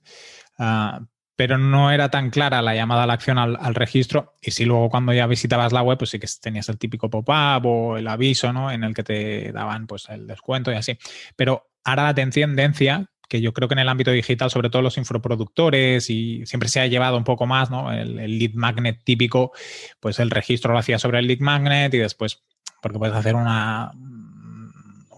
[0.59, 1.01] Ah,
[1.37, 4.35] pero no era tan clara la llamada a la acción al, registro.
[4.41, 7.67] Y si luego cuando ya visitabas la web, pues sí que tenías el típico pop-up
[7.67, 8.71] o el aviso, ¿no?
[8.71, 10.97] En el que te daban pues el descuento y así.
[11.35, 14.97] Pero ahora la tendencia, que yo creo que en el ámbito digital, sobre todo los
[14.97, 17.93] infoproductores, y siempre se ha llevado un poco más, ¿no?
[17.93, 19.53] El, el lead magnet típico,
[19.99, 22.45] pues el registro lo hacía sobre el lead magnet y después,
[22.81, 23.91] porque puedes hacer una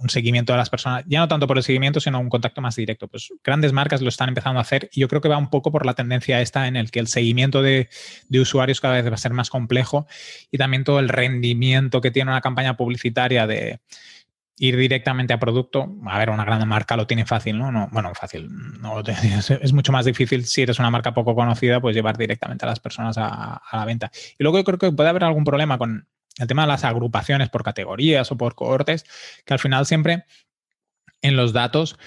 [0.00, 2.76] un seguimiento de las personas, ya no tanto por el seguimiento, sino un contacto más
[2.76, 3.08] directo.
[3.08, 5.70] Pues grandes marcas lo están empezando a hacer y yo creo que va un poco
[5.72, 7.88] por la tendencia esta en el que el seguimiento de,
[8.28, 10.06] de usuarios cada vez va a ser más complejo
[10.50, 13.80] y también todo el rendimiento que tiene una campaña publicitaria de
[14.58, 17.70] ir directamente a producto, a ver, una gran marca lo tiene fácil, ¿no?
[17.70, 18.48] no bueno, fácil,
[18.80, 19.02] no,
[19.60, 22.80] es mucho más difícil si eres una marca poco conocida, pues llevar directamente a las
[22.80, 24.10] personas a, a, la venta.
[24.38, 27.48] Y luego yo creo que puede haber algún problema con el tema de las agrupaciones
[27.48, 29.04] por categorías o por cohortes,
[29.44, 30.24] que al final siempre
[31.22, 31.98] en los datos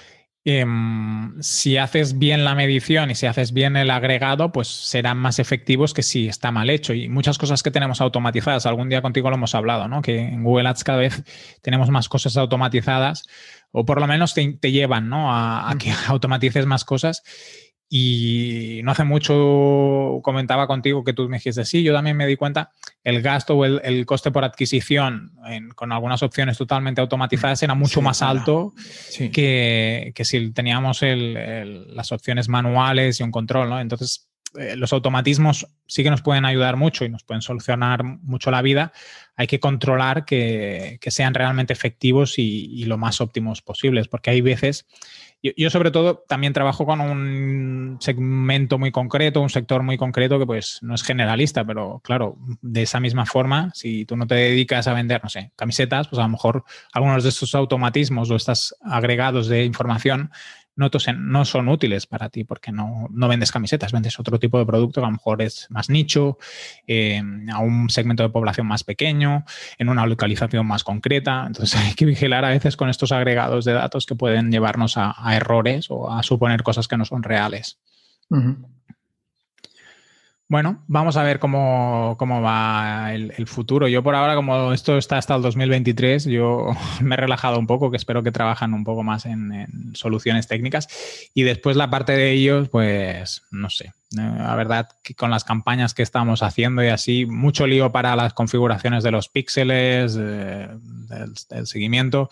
[0.45, 5.38] Em, si haces bien la medición y si haces bien el agregado, pues serán más
[5.38, 6.93] efectivos que si está mal hecho.
[6.93, 10.01] Y muchas cosas que tenemos automatizadas, algún día contigo lo hemos hablado, ¿no?
[10.01, 11.23] Que en Google Ads cada vez
[11.61, 13.27] tenemos más cosas automatizadas
[13.71, 15.32] o por lo menos te, llevan, ¿no?
[15.34, 17.21] A, a que automatices más cosas.
[17.92, 22.36] Y no hace mucho comentaba contigo que tú me dijiste, sí, yo también me di
[22.36, 22.72] cuenta,
[23.04, 25.34] el gasto o el, coste por adquisición
[25.76, 28.74] con algunas opciones totalmente automatizadas era mucho más alto
[29.34, 33.80] que, si teníamos las opciones manuales y un control, ¿no?
[33.82, 38.50] Entonces, eh, los automatismos sí que nos pueden ayudar mucho y nos pueden solucionar mucho
[38.50, 38.92] la vida.
[39.36, 44.42] Hay que controlar que, sean realmente efectivos y, y, lo más óptimos posibles, porque hay
[44.42, 44.88] veces
[45.42, 50.46] yo, sobre todo también trabajo con un segmento muy concreto, un sector muy concreto que
[50.46, 54.88] pues no es generalista, pero claro, de esa misma forma, si tú no te dedicas
[54.88, 58.76] a vender, no sé, camisetas, pues a lo mejor algunos de estos automatismos o estos
[58.82, 60.32] agregados de información
[60.80, 65.05] no, son útiles para ti porque no, vendes camisetas, vendes otro tipo de producto que
[65.05, 66.38] a lo mejor es más nicho,
[66.88, 67.21] eh,
[67.51, 69.43] a un segmento de población más pequeño,
[69.77, 71.43] en una localización más concreta.
[71.45, 75.15] Entonces hay que vigilar a veces con estos agregados de datos que pueden llevarnos a,
[75.36, 77.77] errores o a suponer cosas que no son reales.
[80.50, 83.88] Bueno, vamos a ver cómo, va el, futuro.
[83.88, 86.72] Yo por ahora, como esto está hasta el 2023, yo
[87.02, 90.88] me he relajado un poco, que espero que trabajan un poco más en, soluciones técnicas.
[91.36, 93.93] Y después la parte de ellos, pues no sé.
[94.10, 98.34] La verdad que con las campañas que estamos haciendo y así, mucho lío para las
[98.34, 102.28] configuraciones de los píxeles, del, seguimiento.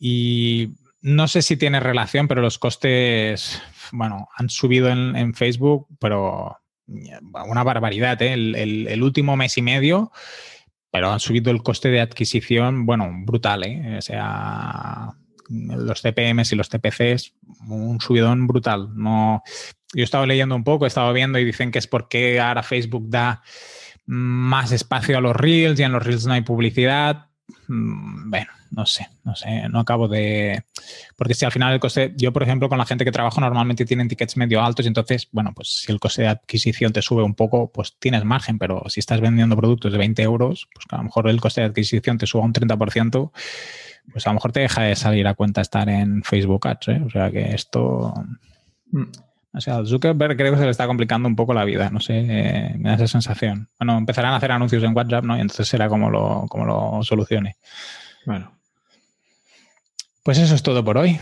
[0.00, 0.70] Y
[1.02, 3.60] no sé si tiene relación, pero los costes,
[3.92, 6.56] bueno, han subido en Facebook, pero
[6.86, 8.34] una barbaridad, ¿eh?
[8.34, 10.12] el, último mes y medio,
[10.90, 13.96] pero han subido el coste de adquisición, bueno, brutal, ¿eh?
[13.98, 15.10] o sea,
[15.48, 17.34] los CPMs y los TPCs,
[17.68, 18.90] un subidón brutal.
[18.94, 19.42] No,
[19.94, 22.62] yo he estado leyendo un poco, he estado viendo y dicen que es porque ahora
[22.62, 23.42] Facebook da
[24.06, 27.28] más espacio a los reels y en los reels no hay publicidad.
[27.68, 30.64] Mm, bueno, no sé, no sé, no acabo de...
[31.16, 33.84] Porque si al final el coste, yo por ejemplo con la gente que trabajo normalmente
[33.84, 37.22] tienen tickets medio altos y entonces, bueno, pues si el coste de adquisición te sube
[37.22, 40.96] un poco, pues tienes margen, pero si estás vendiendo productos de 20 euros, pues a
[40.96, 43.30] lo mejor el coste de adquisición te suba un 30%,
[44.12, 47.02] pues a lo mejor te deja de salir a cuenta estar en Facebook Ads, ¿eh?
[47.06, 48.14] O sea que esto...
[48.90, 49.04] Mm,
[49.56, 52.26] o sea, Zuckerberg creo que se le está complicando un poco la vida, no sé,
[52.28, 53.68] eh, me da esa sensación.
[53.78, 55.36] Bueno, empezarán a hacer anuncios en WhatsApp, ¿no?
[55.36, 57.56] Y entonces será como lo, como lo solucione.
[58.26, 58.53] Bueno.
[60.24, 61.20] Pues eso es todo por hoy.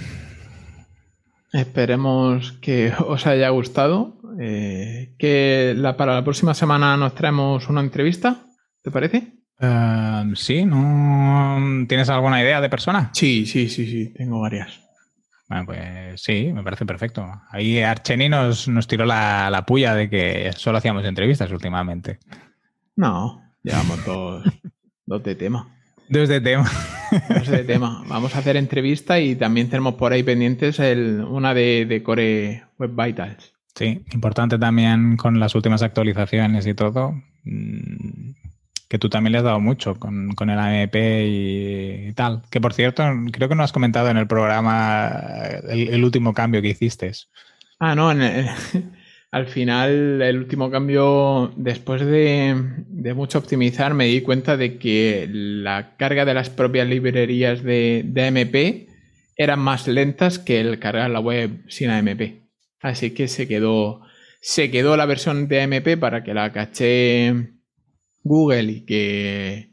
[1.53, 4.17] Esperemos que os haya gustado.
[4.41, 8.47] Eh, que la, para la próxima semana nos traemos una entrevista,
[8.81, 9.33] ¿te parece?
[9.61, 11.85] Eh, sí, ¿no?
[11.89, 13.11] ¿Tienes alguna idea de persona?
[13.13, 14.81] Sí, sí, sí, sí, tengo varias.
[15.49, 17.27] Bueno, pues sí, me parece perfecto.
[17.51, 22.21] Ahí Archeni nos, nos tiró la, la, puya de que solo hacíamos entrevistas últimamente.
[22.95, 24.45] No, llevamos dos,
[25.07, 25.82] dos de tema.
[26.09, 26.71] Dos de tema.
[27.29, 28.05] Dos de tema.
[28.07, 32.65] Vamos a hacer entrevista y también tenemos por ahí pendientes el, una de, de Core
[32.79, 33.53] Web Vitals.
[33.75, 37.15] Sí, importante también con las últimas actualizaciones y todo.
[37.45, 38.33] Mm,
[38.93, 42.43] que tú también le has dado mucho con, el AMP y, tal.
[42.51, 45.11] Que por cierto, creo que no has comentado en el programa
[45.71, 47.11] el, último cambio que hiciste.
[47.79, 48.13] Ah, no,
[49.33, 52.55] al final el último cambio, después de,
[53.15, 58.27] mucho optimizar, me di cuenta de que la carga de las propias librerías de, de
[58.27, 58.89] AMP
[59.37, 62.43] eran más lentas que el cargar la web sin AMP.
[62.81, 64.03] Así que se quedó,
[64.41, 67.55] se quedó la versión de AMP para que la caché
[68.23, 69.73] Google y que,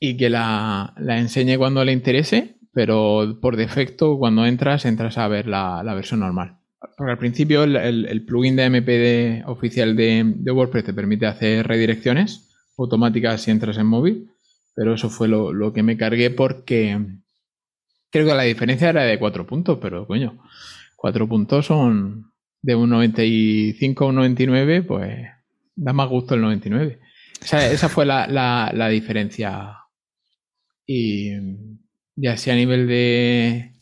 [0.00, 5.46] y que la, enseñe cuando le interese, pero por defecto cuando entras, entras a ver
[5.46, 6.57] la, versión normal.
[6.96, 13.42] Porque al principio el, plugin de MPD oficial de, WordPress te permite hacer redirecciones automáticas
[13.42, 14.30] si entras en móvil,
[14.74, 16.98] pero eso fue lo, que me cargué porque
[18.10, 20.38] creo que la diferencia era de 4 puntos, pero coño,
[20.96, 25.26] 4 puntos son de un 95 a un 99, pues
[25.74, 27.00] da más gusto el 99
[27.40, 29.76] esa fue la, diferencia.
[30.86, 31.32] Y
[32.16, 33.72] ya sea a nivel de,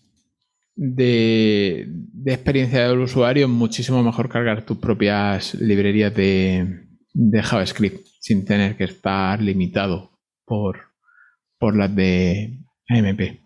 [0.77, 1.89] de,
[2.27, 6.85] experiencia del usuario, muchísimo mejor cargar tus propias librerías de,
[7.43, 10.11] JavaScript sin tener que estar limitado
[10.45, 10.93] por,
[11.59, 13.41] por las de AMP.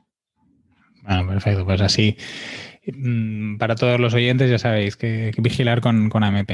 [1.02, 1.64] Bueno, perfecto.
[1.64, 2.16] Pues así,
[2.92, 6.50] mm, para todos los oyentes ya sabéis que, vigilar con, con AMP.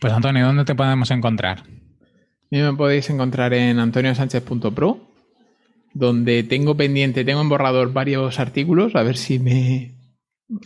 [0.00, 1.64] Pues Antonio, ¿dónde te podemos encontrar?
[2.50, 5.13] Y me podéis encontrar en antoniosánchez.pro
[5.94, 9.94] donde tengo pendiente, tengo en borrador varios artículos, a ver si me,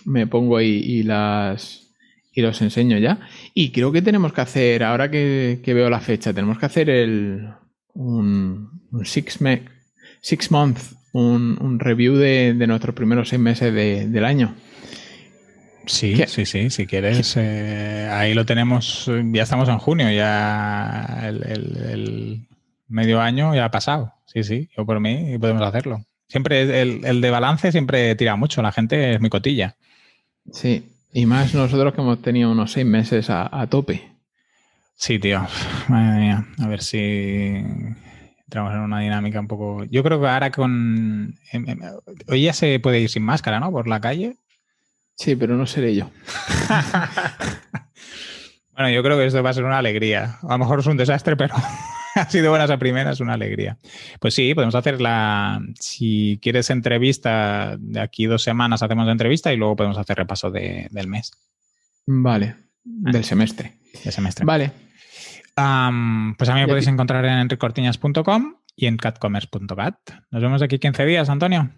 [0.05, 1.85] me pongo ahí y las
[2.33, 3.21] y los enseño ya.
[3.53, 7.49] Y creo que tenemos que hacer, ahora que, veo la fecha, tenemos que hacer el
[7.95, 8.71] un,
[9.05, 9.39] six,
[10.21, 10.79] six month,
[11.13, 14.55] un, review de, nuestros primeros seis meses del año.
[15.87, 22.48] Sí, sí, sí, si quieres, eh, ahí lo tenemos, ya estamos en junio, ya el
[22.89, 24.13] medio año ya ha pasado.
[24.27, 26.03] Sí, sí, yo por mí podemos hacerlo.
[26.29, 29.77] Siempre el, de balance siempre tira mucho, la gente es muy cotilla.
[30.53, 34.13] Sí, y más nosotros que hemos tenido unos seis meses a, tope.
[34.95, 35.47] Sí, tío.
[35.89, 36.47] Madre mía.
[36.59, 37.65] A ver si
[38.45, 39.85] entramos en una dinámica un poco.
[39.85, 41.35] Yo creo que ahora con.
[41.53, 41.81] Em, em,
[42.29, 43.71] hoy ya se puede ir sin máscara, ¿no?
[43.71, 44.37] Por la calle.
[45.15, 46.11] Sí, pero no seré yo.
[48.73, 50.39] bueno, yo creo que esto va a ser una alegría.
[50.43, 51.55] A lo mejor es un desastre, pero
[52.27, 53.79] ha sido buenas a primeras, una alegría.
[54.21, 59.53] Pues sí, podemos hacer la, si quieres entrevista, de aquí dos semanas hacemos la entrevista
[59.53, 61.33] y luego podemos hacer repaso del mes.
[62.07, 63.11] Vale, ah.
[63.13, 63.79] del semestre.
[64.05, 64.45] Del semestre.
[64.45, 64.71] Vale.
[65.55, 69.97] pues a mí me podéis encontrar en enricortiñas.com y en catcommerce.cat.
[70.31, 71.71] Nos vemos de aquí 15 días, Antonio.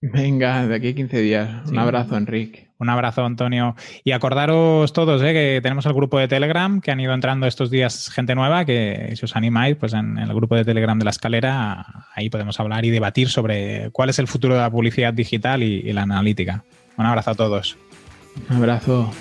[0.00, 1.70] Venga, de aquí 15 días.
[1.70, 2.67] Un abrazo, Enrique.
[2.78, 3.74] Un abrazo, Antonio.
[4.04, 7.70] Y acordaros todos eh, que tenemos el grupo de Telegram, que han ido entrando estos
[7.70, 11.10] días gente nueva, que si os animáis, pues en el grupo de Telegram de la
[11.10, 15.62] escalera, ahí podemos hablar y debatir sobre cuál es el futuro de la publicidad digital
[15.62, 16.62] y, y la analítica.
[16.96, 17.76] Un abrazo a todos.
[18.48, 19.12] Un abrazo.